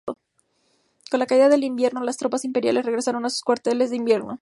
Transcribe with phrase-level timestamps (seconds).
[1.11, 4.39] Con la caída del invierno las tropas imperiales regresaron a sus cuarteles de invierno.